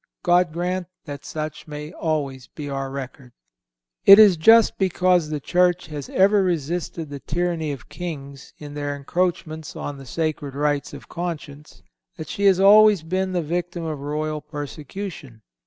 God 0.23 0.51
grant 0.51 0.87
that 1.05 1.23
such 1.23 1.67
may 1.67 1.91
always 1.93 2.47
be 2.47 2.67
our 2.67 2.89
record! 2.89 3.33
It 4.03 4.17
is 4.17 4.35
just 4.35 4.79
because 4.79 5.29
the 5.29 5.39
Church 5.39 5.85
has 5.89 6.09
ever 6.09 6.41
resisted 6.41 7.07
the 7.11 7.19
tyranny 7.19 7.71
of 7.71 7.87
kings, 7.87 8.51
in 8.57 8.73
their 8.73 8.95
encroachments 8.95 9.75
on 9.75 9.97
the 9.99 10.07
sacred 10.07 10.55
rights 10.55 10.91
of 10.95 11.07
conscience, 11.07 11.83
that 12.17 12.29
she 12.29 12.45
has 12.45 12.59
always 12.59 13.03
been 13.03 13.31
the 13.33 13.43
victim 13.43 13.85
of 13.85 13.99
royal 13.99 14.41
persecution. 14.41 15.43